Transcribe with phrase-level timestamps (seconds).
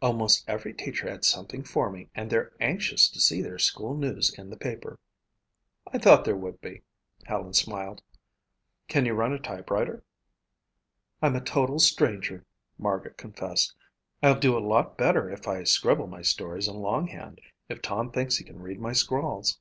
[0.00, 4.32] "Almost every teacher had something for me and they're anxious to see their school news
[4.38, 4.98] in the paper."
[5.92, 6.80] "I thought they would be,"
[7.26, 8.02] Helen smiled.
[8.88, 10.02] "Can you run a typewriter?"
[11.20, 12.46] "I'm a total stranger,"
[12.78, 13.74] Margaret confessed.
[14.22, 18.38] "I'll do a lot better if I scribble my stories in longhand, if Tom thinks
[18.38, 19.60] he can read my scrawls."